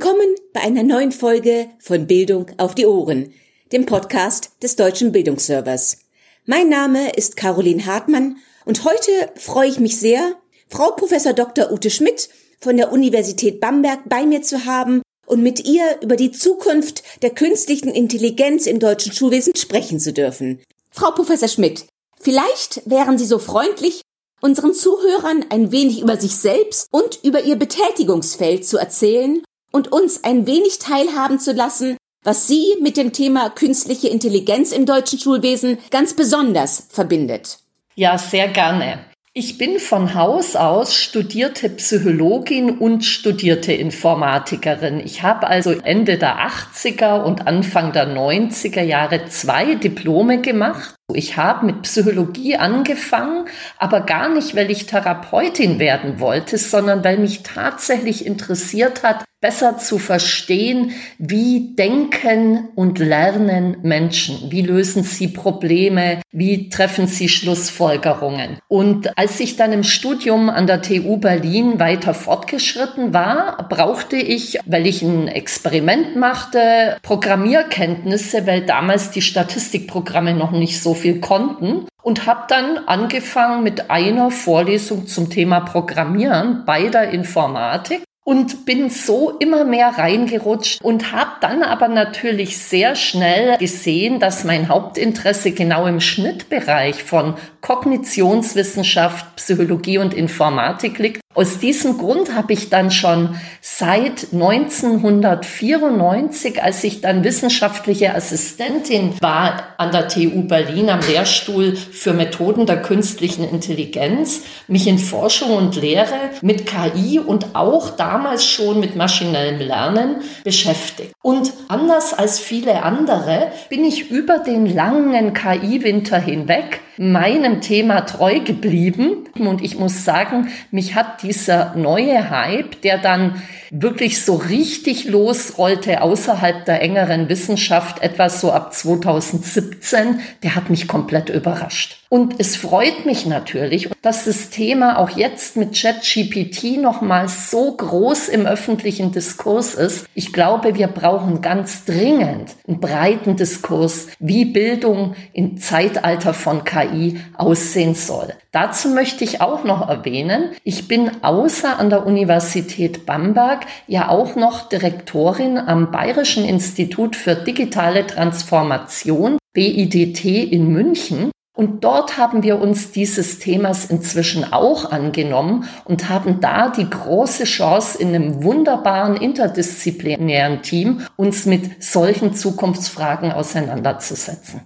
[0.00, 3.34] Willkommen bei einer neuen Folge von Bildung auf die Ohren,
[3.72, 5.98] dem Podcast des Deutschen Bildungsservers.
[6.46, 10.36] Mein Name ist Caroline Hartmann und heute freue ich mich sehr,
[10.68, 11.72] Frau Professor Dr.
[11.72, 12.28] Ute Schmidt
[12.60, 17.30] von der Universität Bamberg bei mir zu haben und mit ihr über die Zukunft der
[17.30, 20.62] künstlichen Intelligenz im deutschen Schulwesen sprechen zu dürfen.
[20.92, 21.86] Frau Professor Schmidt,
[22.20, 24.02] vielleicht wären Sie so freundlich,
[24.40, 30.24] unseren Zuhörern ein wenig über sich selbst und über Ihr Betätigungsfeld zu erzählen und uns
[30.24, 35.78] ein wenig teilhaben zu lassen, was Sie mit dem Thema künstliche Intelligenz im deutschen Schulwesen
[35.90, 37.58] ganz besonders verbindet.
[37.94, 39.00] Ja, sehr gerne.
[39.34, 44.98] Ich bin von Haus aus studierte Psychologin und studierte Informatikerin.
[44.98, 50.96] Ich habe also Ende der 80er und Anfang der 90er Jahre zwei Diplome gemacht.
[51.12, 53.44] Ich habe mit Psychologie angefangen,
[53.78, 59.78] aber gar nicht, weil ich Therapeutin werden wollte, sondern weil mich tatsächlich interessiert hat, besser
[59.78, 68.58] zu verstehen, wie denken und lernen Menschen, wie lösen sie Probleme, wie treffen sie Schlussfolgerungen.
[68.66, 74.58] Und als ich dann im Studium an der TU Berlin weiter fortgeschritten war, brauchte ich,
[74.66, 81.86] weil ich ein Experiment machte, Programmierkenntnisse, weil damals die Statistikprogramme noch nicht so viel konnten.
[82.02, 88.90] Und habe dann angefangen mit einer Vorlesung zum Thema Programmieren bei der Informatik und bin
[88.90, 95.52] so immer mehr reingerutscht und habe dann aber natürlich sehr schnell gesehen, dass mein Hauptinteresse
[95.52, 102.90] genau im Schnittbereich von Kognitionswissenschaft, Psychologie und Informatik liegt aus diesem Grund habe ich dann
[102.90, 111.76] schon seit 1994, als ich dann wissenschaftliche Assistentin war an der TU Berlin am Lehrstuhl
[111.76, 118.44] für Methoden der künstlichen Intelligenz, mich in Forschung und Lehre mit KI und auch damals
[118.44, 121.12] schon mit maschinellem Lernen beschäftigt.
[121.22, 128.40] Und anders als viele andere bin ich über den langen KI-Winter hinweg meinem Thema treu
[128.40, 129.28] geblieben.
[129.38, 136.02] Und ich muss sagen, mich hat dieser neue Hype, der dann wirklich so richtig losrollte
[136.02, 141.98] außerhalb der engeren Wissenschaft, etwas so ab 2017, der hat mich komplett überrascht.
[142.10, 148.28] Und es freut mich natürlich, dass das Thema auch jetzt mit ChatGPT nochmal so groß
[148.28, 150.06] im öffentlichen Diskurs ist.
[150.14, 157.20] Ich glaube, wir brauchen ganz dringend einen breiten Diskurs, wie Bildung im Zeitalter von KI
[157.36, 158.32] aussehen soll.
[158.52, 164.34] Dazu möchte ich auch noch erwähnen, ich bin außer an der Universität Bamberg ja auch
[164.34, 171.30] noch Direktorin am Bayerischen Institut für digitale Transformation BIDT in München.
[171.58, 177.42] Und dort haben wir uns dieses Themas inzwischen auch angenommen und haben da die große
[177.42, 184.60] Chance, in einem wunderbaren interdisziplinären Team uns mit solchen Zukunftsfragen auseinanderzusetzen.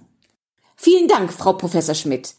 [0.75, 2.35] Vielen Dank, Frau Professor Schmidt.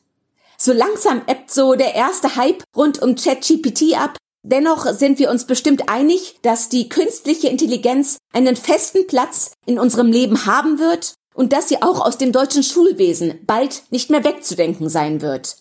[0.57, 4.17] So langsam ebbt so der erste Hype rund um ChatGPT ab.
[4.45, 10.13] Dennoch sind wir uns bestimmt einig, dass die künstliche Intelligenz einen festen Platz in unserem
[10.13, 14.89] Leben haben wird und dass sie auch aus dem deutschen Schulwesen bald nicht mehr wegzudenken
[14.89, 15.57] sein wird.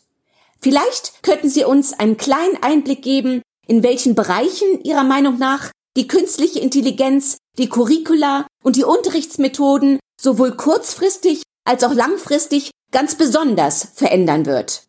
[0.61, 6.07] Vielleicht könnten Sie uns einen kleinen Einblick geben, in welchen Bereichen Ihrer Meinung nach die
[6.07, 14.45] künstliche Intelligenz, die Curricula und die Unterrichtsmethoden sowohl kurzfristig als auch langfristig ganz besonders verändern
[14.45, 14.83] wird.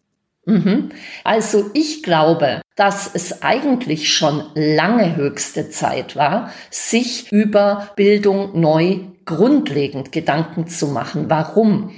[0.47, 0.91] Mhm.
[1.25, 9.01] Also ich glaube, dass es eigentlich schon lange höchste Zeit war, sich über Bildung neu
[9.25, 11.27] grundlegend Gedanken zu machen.
[11.29, 11.91] Warum?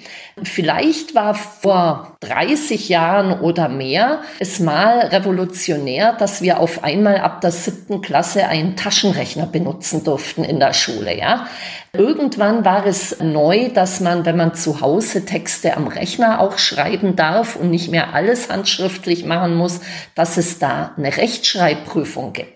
[0.42, 7.40] Vielleicht war vor 30 Jahren oder mehr es mal revolutionär, dass wir auf einmal ab
[7.40, 11.46] der siebten Klasse einen Taschenrechner benutzen durften in der Schule, ja.
[11.92, 17.16] Irgendwann war es neu, dass man, wenn man zu Hause Texte am Rechner auch schreiben
[17.16, 19.80] darf und nicht mehr alles handschriftlich machen muss,
[20.14, 22.55] dass es da eine Rechtschreibprüfung gibt.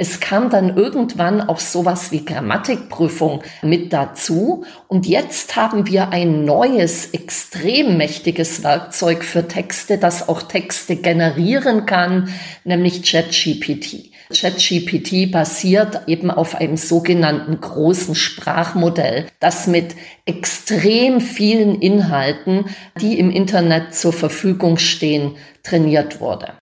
[0.00, 4.64] Es kam dann irgendwann auch sowas wie Grammatikprüfung mit dazu.
[4.86, 11.84] Und jetzt haben wir ein neues, extrem mächtiges Werkzeug für Texte, das auch Texte generieren
[11.84, 14.12] kann, nämlich ChatGPT.
[14.32, 19.96] ChatGPT basiert eben auf einem sogenannten großen Sprachmodell, das mit
[20.26, 22.66] extrem vielen Inhalten,
[23.00, 25.34] die im Internet zur Verfügung stehen,
[25.64, 26.52] trainiert wurde.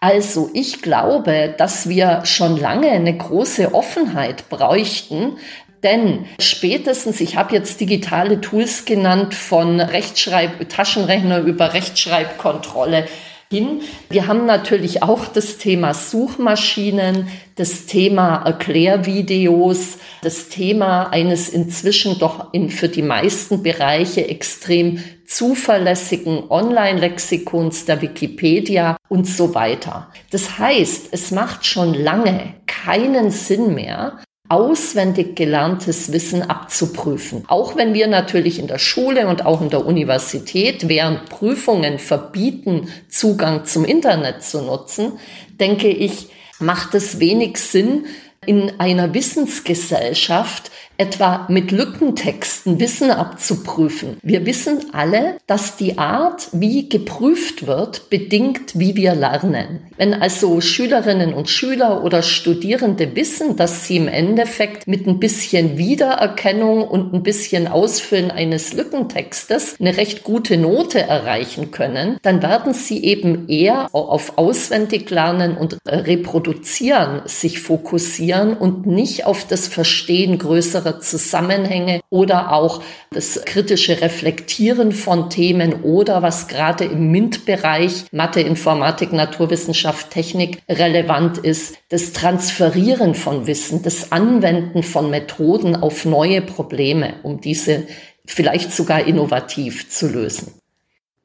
[0.00, 5.36] Also ich glaube, dass wir schon lange eine große Offenheit bräuchten,
[5.82, 13.06] denn spätestens, ich habe jetzt digitale Tools genannt, von Rechtschreib, Taschenrechner über Rechtschreibkontrolle,
[13.52, 13.80] hin.
[14.08, 17.26] Wir haben natürlich auch das Thema Suchmaschinen,
[17.56, 26.48] das Thema Erklärvideos, das Thema eines inzwischen doch in, für die meisten Bereiche extrem zuverlässigen
[26.48, 30.12] Online-Lexikons der Wikipedia und so weiter.
[30.30, 34.20] Das heißt, es macht schon lange keinen Sinn mehr,
[34.50, 37.44] auswendig gelerntes Wissen abzuprüfen.
[37.46, 42.88] Auch wenn wir natürlich in der Schule und auch in der Universität während Prüfungen verbieten,
[43.08, 45.12] Zugang zum Internet zu nutzen,
[45.60, 48.06] denke ich, macht es wenig Sinn,
[48.44, 50.70] in einer Wissensgesellschaft
[51.00, 54.18] etwa mit Lückentexten Wissen abzuprüfen.
[54.22, 59.80] Wir wissen alle, dass die Art, wie geprüft wird, bedingt, wie wir lernen.
[59.96, 65.78] Wenn also Schülerinnen und Schüler oder Studierende wissen, dass sie im Endeffekt mit ein bisschen
[65.78, 72.74] Wiedererkennung und ein bisschen Ausfüllen eines Lückentextes eine recht gute Note erreichen können, dann werden
[72.74, 80.89] sie eben eher auf Auswendiglernen und Reproduzieren sich fokussieren und nicht auf das Verstehen größerer
[80.90, 82.82] größere Zusammenhänge oder auch
[83.12, 91.38] das kritische Reflektieren von Themen oder was gerade im MINT-Bereich Mathe, Informatik, Naturwissenschaft, Technik relevant
[91.38, 97.86] ist, das Transferieren von Wissen, das Anwenden von Methoden auf neue Probleme, um diese
[98.26, 100.54] vielleicht sogar innovativ zu lösen.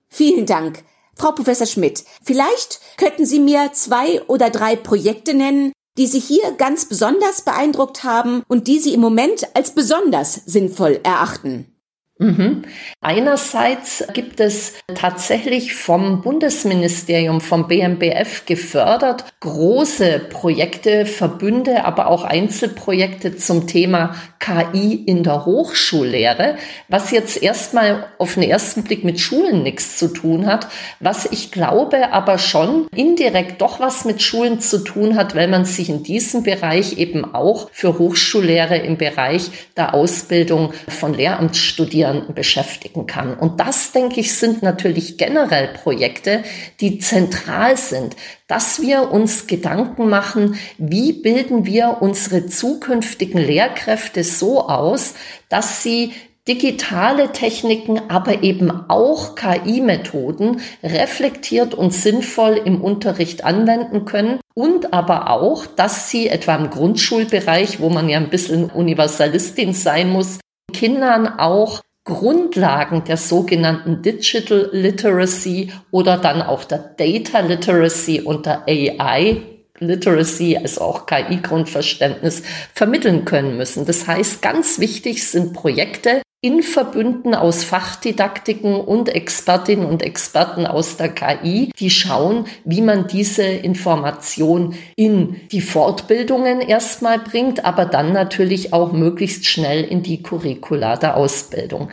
[0.09, 0.83] Vielen Dank.
[1.17, 6.51] Frau Professor Schmidt, vielleicht könnten Sie mir zwei oder drei Projekte nennen, die Sie hier
[6.57, 11.71] ganz besonders beeindruckt haben und die Sie im Moment als besonders sinnvoll erachten.
[12.17, 12.61] Mhm.
[13.01, 23.35] Einerseits gibt es tatsächlich vom Bundesministerium, vom BMBF gefördert, große Projekte, Verbünde, aber auch Einzelprojekte
[23.35, 24.15] zum Thema
[24.45, 26.55] KI in der Hochschullehre,
[26.87, 30.67] was jetzt erstmal auf den ersten Blick mit Schulen nichts zu tun hat,
[30.99, 35.65] was ich glaube aber schon indirekt doch was mit Schulen zu tun hat, weil man
[35.65, 42.35] sich in diesem Bereich eben auch für Hochschullehre im Bereich der Ausbildung von Lehramtsstudierenden Studierenden
[42.35, 43.35] beschäftigen kann.
[43.35, 46.43] Und das, denke ich, sind natürlich generell Projekte,
[46.79, 48.15] die zentral sind,
[48.47, 55.15] dass wir uns Gedanken machen, wie bilden wir unsere zukünftigen Lehrkräfte so aus,
[55.49, 56.13] dass sie
[56.47, 65.31] digitale Techniken, aber eben auch KI-Methoden reflektiert und sinnvoll im Unterricht anwenden können und aber
[65.31, 70.37] auch, dass sie etwa im Grundschulbereich, wo man ja ein bisschen Universalistin sein muss,
[70.71, 78.63] Kindern auch Grundlagen der sogenannten Digital Literacy oder dann auch der Data Literacy und der
[78.67, 79.41] AI
[79.79, 82.43] Literacy, also auch KI-Grundverständnis,
[82.73, 83.85] vermitteln können müssen.
[83.85, 90.95] Das heißt, ganz wichtig sind Projekte in Verbünden aus Fachdidaktiken und Expertinnen und Experten aus
[90.95, 98.13] der KI, die schauen, wie man diese Information in die Fortbildungen erstmal bringt, aber dann
[98.13, 101.89] natürlich auch möglichst schnell in die Curricula der Ausbildung.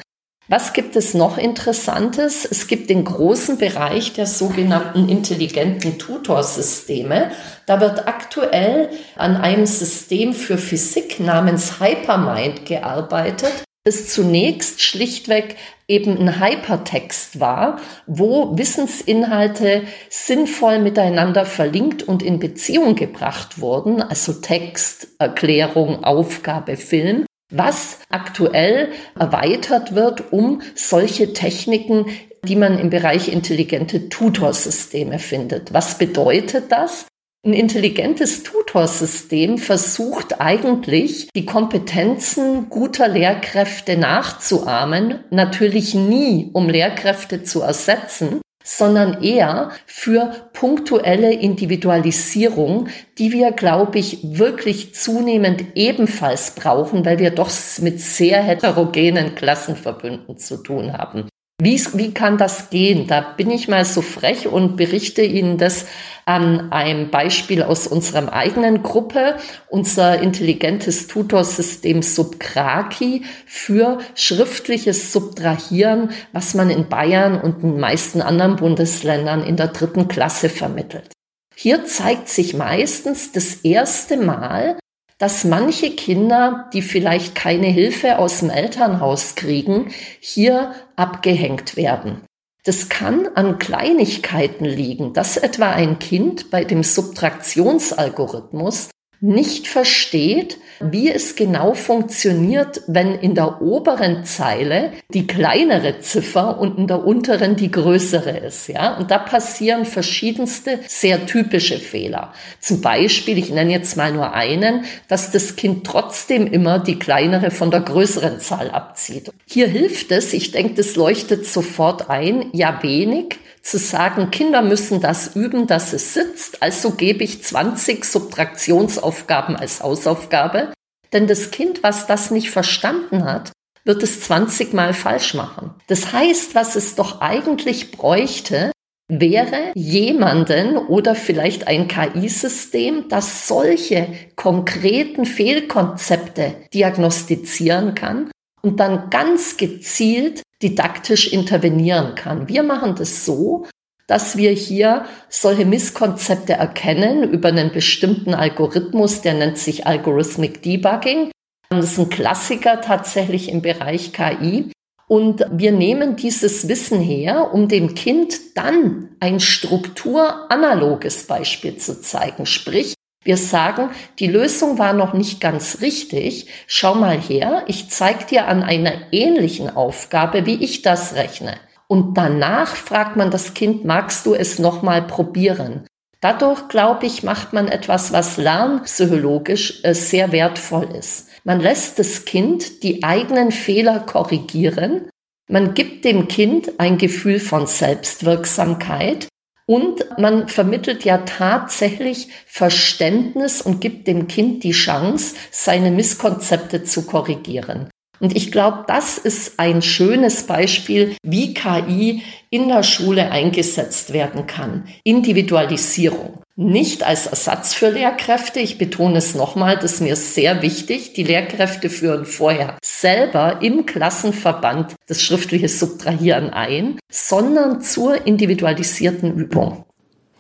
[0.49, 2.45] Was gibt es noch Interessantes?
[2.45, 7.31] Es gibt den großen Bereich der sogenannten intelligenten Tutorsysteme.
[7.65, 15.57] Da wird aktuell an einem System für Physik namens Hypermind gearbeitet, das zunächst schlichtweg
[15.89, 24.35] eben ein Hypertext war, wo Wissensinhalte sinnvoll miteinander verlinkt und in Beziehung gebracht wurden, also
[24.35, 32.07] Text, Erklärung, Aufgabe, Film was aktuell erweitert wird um solche Techniken,
[32.45, 35.73] die man im Bereich intelligente Tutorsysteme findet.
[35.73, 37.07] Was bedeutet das?
[37.45, 47.63] Ein intelligentes Tutorsystem versucht eigentlich, die Kompetenzen guter Lehrkräfte nachzuahmen, natürlich nie, um Lehrkräfte zu
[47.63, 52.87] ersetzen, sondern eher für punktuelle Individualisierung,
[53.19, 60.39] die wir, glaube ich, wirklich zunehmend ebenfalls brauchen, weil wir doch mit sehr heterogenen Klassenverbünden
[60.39, 61.27] zu tun haben.
[61.65, 63.07] Wie, wie kann das gehen?
[63.07, 65.87] Da bin ich mal so frech und berichte Ihnen das
[66.25, 69.37] an einem Beispiel aus unserer eigenen Gruppe,
[69.69, 78.57] unser intelligentes Tutorsystem Subkraki für schriftliches Subtrahieren, was man in Bayern und den meisten anderen
[78.57, 81.13] Bundesländern in der dritten Klasse vermittelt.
[81.55, 84.79] Hier zeigt sich meistens das erste Mal,
[85.23, 92.23] dass manche Kinder, die vielleicht keine Hilfe aus dem Elternhaus kriegen, hier abgehängt werden.
[92.65, 98.91] Das kann an Kleinigkeiten liegen, dass etwa ein Kind bei dem Subtraktionsalgorithmus
[99.23, 106.77] nicht versteht, wie es genau funktioniert, wenn in der oberen Zeile die kleinere Ziffer und
[106.77, 108.69] in der unteren die größere ist.
[108.69, 108.97] Ja?
[108.97, 112.33] Und da passieren verschiedenste sehr typische Fehler.
[112.59, 117.53] Zum Beispiel, ich nenne jetzt mal nur einen, dass das Kind trotzdem immer die kleinere
[117.53, 119.31] von der größeren Zahl abzieht.
[119.47, 125.01] Hier hilft es, ich denke, das leuchtet sofort ein, ja wenig, zu sagen, Kinder müssen
[125.01, 130.73] das üben, dass es sitzt, also gebe ich 20 Subtraktionsaufgaben als Hausaufgabe,
[131.13, 133.53] denn das Kind, was das nicht verstanden hat,
[133.85, 135.75] wird es 20 Mal falsch machen.
[135.87, 138.73] Das heißt, was es doch eigentlich bräuchte,
[139.09, 148.31] wäre jemanden oder vielleicht ein KI-System, das solche konkreten Fehlkonzepte diagnostizieren kann
[148.63, 152.49] und dann ganz gezielt didaktisch intervenieren kann.
[152.49, 153.67] Wir machen das so,
[154.07, 161.31] dass wir hier solche Misskonzepte erkennen über einen bestimmten Algorithmus, der nennt sich Algorithmic Debugging.
[161.71, 164.71] Das ist ein Klassiker tatsächlich im Bereich KI.
[165.09, 172.47] Und wir nehmen dieses Wissen her, um dem Kind dann ein strukturanaloges Beispiel zu zeigen.
[172.47, 176.49] Sprich, wir sagen, die Lösung war noch nicht ganz richtig.
[176.67, 181.57] Schau mal her, ich zeige dir an einer ähnlichen Aufgabe, wie ich das rechne.
[181.87, 185.87] Und danach fragt man das Kind, magst du es nochmal probieren?
[186.21, 191.29] Dadurch, glaube ich, macht man etwas, was lernpsychologisch äh, sehr wertvoll ist.
[191.45, 195.09] Man lässt das Kind die eigenen Fehler korrigieren.
[195.49, 199.27] Man gibt dem Kind ein Gefühl von Selbstwirksamkeit
[199.67, 207.07] und man vermittelt ja tatsächlich Verständnis und gibt dem Kind die Chance, seine Misskonzepte zu
[207.07, 207.89] korrigieren.
[208.23, 214.47] Und ich glaube, das ist ein schönes Beispiel, wie KI in der Schule eingesetzt werden
[214.47, 214.87] kann.
[215.03, 216.39] Individualisierung.
[216.55, 218.61] Nicht als Ersatz für Lehrkräfte.
[218.61, 221.15] Ich betone es nochmal, das ist mir sehr wichtig.
[221.15, 229.85] Die Lehrkräfte führen vorher selber im Klassenverband das schriftliche Subtrahieren ein, sondern zur individualisierten Übung.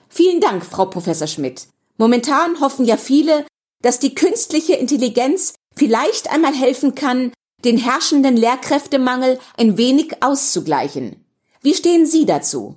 [0.09, 1.67] Vielen Dank, Frau Professor Schmidt.
[1.99, 3.45] Momentan hoffen ja viele,
[3.81, 7.33] dass die künstliche Intelligenz vielleicht einmal helfen kann,
[7.65, 11.25] den herrschenden Lehrkräftemangel ein wenig auszugleichen.
[11.63, 12.77] Wie stehen Sie dazu?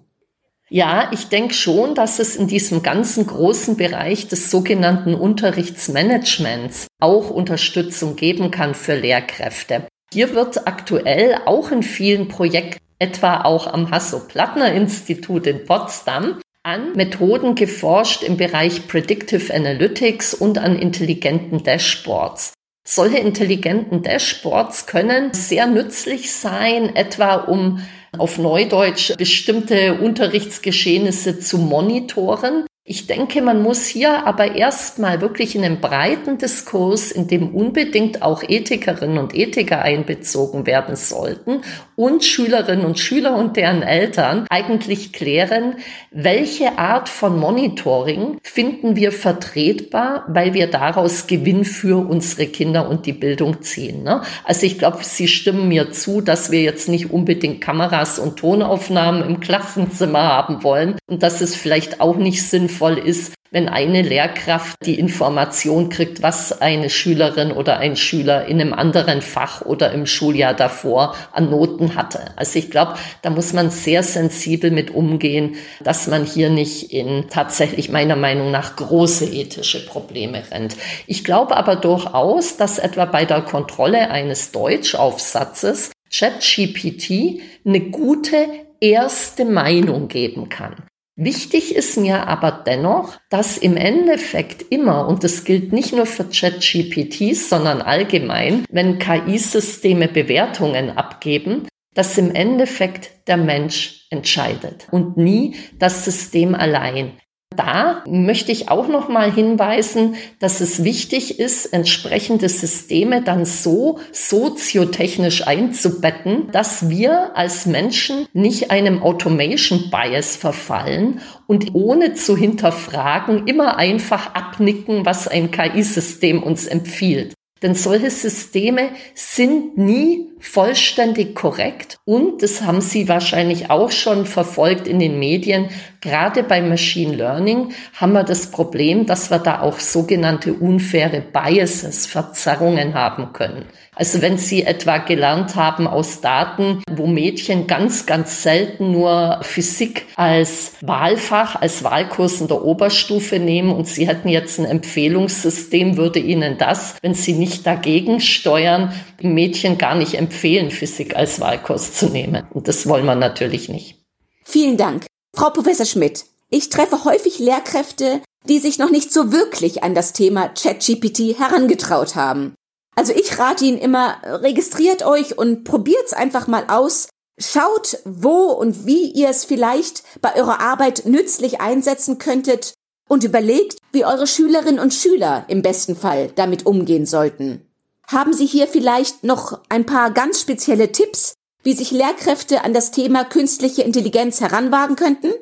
[0.69, 7.29] Ja, ich denke schon, dass es in diesem ganzen großen Bereich des sogenannten Unterrichtsmanagements auch
[7.29, 9.87] Unterstützung geben kann für Lehrkräfte.
[10.11, 17.53] Hier wird aktuell auch in vielen Projekten, etwa auch am Hasso-Plattner-Institut in Potsdam, an Methoden
[17.53, 22.54] geforscht im Bereich Predictive Analytics und an intelligenten Dashboards.
[22.87, 27.81] Solche intelligenten Dashboards können sehr nützlich sein, etwa um
[28.15, 35.63] auf Neudeutsch bestimmte Unterrichtsgeschehnisse zu monitoren ich denke, man muss hier aber erstmal wirklich in
[35.63, 41.61] einen breiten Diskurs, in dem unbedingt auch Ethikerinnen und Ethiker einbezogen werden sollten
[41.95, 45.77] und Schülerinnen und Schüler und deren Eltern eigentlich klären,
[46.11, 53.07] welche Art von Monitoring finden wir vertretbar, weil wir daraus Gewinn für unsere Kinder und
[53.07, 54.03] die Bildung ziehen.
[54.03, 54.21] Ne?
[54.43, 59.27] Also ich glaube, Sie stimmen mir zu, dass wir jetzt nicht unbedingt Kameras und Tonaufnahmen
[59.27, 64.01] im Klassenzimmer haben wollen und dass es vielleicht auch nicht sinnvoll sinnvoll ist, wenn eine
[64.01, 69.93] Lehrkraft die Information kriegt, was eine Schülerin oder ein Schüler in einem anderen Fach oder
[69.93, 72.33] im Schuljahr davor an Noten hatte.
[72.35, 77.27] Also ich glaube, da muss man sehr sensibel mit umgehen, dass man hier nicht in
[77.29, 80.75] tatsächlich meiner Meinung nach große ethische Probleme rennt.
[81.07, 88.47] Ich glaube aber durchaus, dass etwa bei der Kontrolle eines Deutschaufsatzes ChatGPT eine gute
[88.81, 90.75] erste Meinung geben kann.
[91.17, 96.25] Wichtig ist mir aber dennoch, dass im Endeffekt immer, und das gilt nicht nur für
[96.25, 105.55] ChatGPTs, sondern allgemein, wenn KI-Systeme Bewertungen abgeben, dass im Endeffekt der Mensch entscheidet und nie
[105.79, 107.13] das System allein.
[107.55, 113.99] Da möchte ich auch noch mal hinweisen, dass es wichtig ist, entsprechende Systeme dann so
[114.11, 123.47] soziotechnisch einzubetten, dass wir als Menschen nicht einem Automation Bias verfallen und ohne zu hinterfragen
[123.47, 127.33] immer einfach abnicken, was ein KI-System uns empfiehlt.
[127.61, 131.97] Denn solche Systeme sind nie vollständig korrekt.
[132.05, 135.69] Und das haben Sie wahrscheinlich auch schon verfolgt in den Medien.
[136.01, 142.05] Gerade bei Machine Learning haben wir das Problem, dass wir da auch sogenannte unfaire Biases,
[142.05, 143.65] Verzerrungen haben können.
[143.95, 150.05] Also wenn Sie etwa gelernt haben aus Daten, wo Mädchen ganz, ganz selten nur Physik
[150.15, 156.19] als Wahlfach, als Wahlkurs in der Oberstufe nehmen und Sie hätten jetzt ein Empfehlungssystem, würde
[156.19, 160.34] Ihnen das, wenn Sie nicht dagegen steuern, Mädchen gar nicht empfehlen,
[160.71, 162.45] Physik als Wahlkurs zu nehmen.
[162.53, 164.03] Und das wollen wir natürlich nicht.
[164.43, 165.05] Vielen Dank.
[165.35, 170.13] Frau Professor Schmidt, ich treffe häufig Lehrkräfte, die sich noch nicht so wirklich an das
[170.13, 172.53] Thema ChatGPT herangetraut haben.
[172.95, 177.09] Also ich rate Ihnen immer, registriert euch und probiert's einfach mal aus.
[177.37, 182.73] Schaut, wo und wie ihr es vielleicht bei eurer Arbeit nützlich einsetzen könntet
[183.09, 187.64] und überlegt, wie eure Schülerinnen und Schüler im besten Fall damit umgehen sollten.
[188.07, 191.33] Haben Sie hier vielleicht noch ein paar ganz spezielle Tipps,
[191.63, 195.33] wie sich Lehrkräfte an das Thema künstliche Intelligenz heranwagen könnten?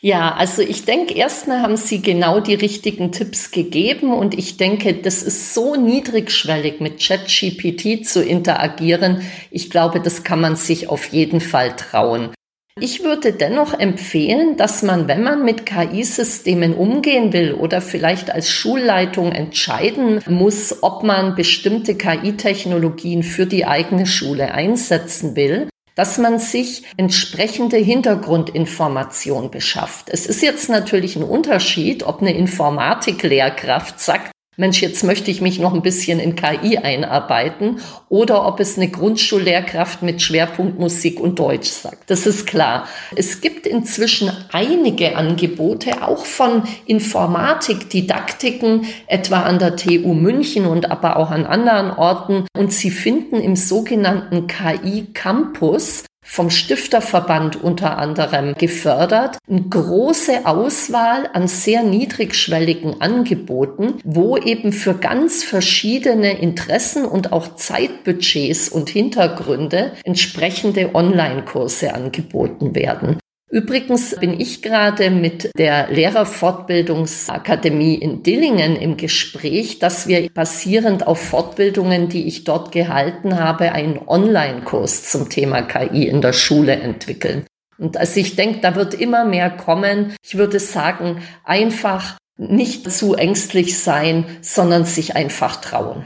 [0.00, 4.94] Ja, also ich denke, erstmal haben Sie genau die richtigen Tipps gegeben und ich denke,
[4.94, 9.22] das ist so niedrigschwellig mit ChatGPT zu interagieren.
[9.50, 12.35] Ich glaube, das kann man sich auf jeden Fall trauen.
[12.78, 18.50] Ich würde dennoch empfehlen, dass man, wenn man mit KI-Systemen umgehen will oder vielleicht als
[18.50, 26.38] Schulleitung entscheiden muss, ob man bestimmte KI-Technologien für die eigene Schule einsetzen will, dass man
[26.38, 30.10] sich entsprechende Hintergrundinformation beschafft.
[30.10, 35.58] Es ist jetzt natürlich ein Unterschied, ob eine Informatiklehrkraft sagt, Mensch, jetzt möchte ich mich
[35.58, 41.38] noch ein bisschen in KI einarbeiten oder ob es eine Grundschullehrkraft mit Schwerpunkt Musik und
[41.38, 42.10] Deutsch sagt.
[42.10, 42.88] Das ist klar.
[43.14, 51.16] Es gibt inzwischen einige Angebote, auch von Informatikdidaktiken, etwa an der TU München und aber
[51.16, 52.46] auch an anderen Orten.
[52.56, 59.38] Und Sie finden im sogenannten KI Campus vom Stifterverband unter anderem gefördert.
[59.48, 67.54] Eine große Auswahl an sehr niedrigschwelligen Angeboten, wo eben für ganz verschiedene Interessen und auch
[67.54, 73.18] Zeitbudgets und Hintergründe entsprechende Online-Kurse angeboten werden.
[73.48, 81.20] Übrigens bin ich gerade mit der Lehrerfortbildungsakademie in Dillingen im Gespräch, dass wir basierend auf
[81.20, 87.46] Fortbildungen, die ich dort gehalten habe, einen Online-Kurs zum Thema KI in der Schule entwickeln.
[87.78, 90.16] Und also ich denke, da wird immer mehr kommen.
[90.24, 96.04] Ich würde sagen, einfach nicht zu ängstlich sein, sondern sich einfach trauen.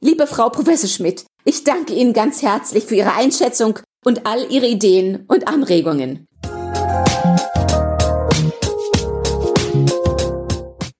[0.00, 4.66] Liebe Frau Professor Schmidt, ich danke Ihnen ganz herzlich für Ihre Einschätzung und all Ihre
[4.66, 6.26] Ideen und Anregungen.